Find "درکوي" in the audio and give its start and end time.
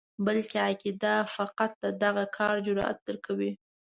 3.07-3.51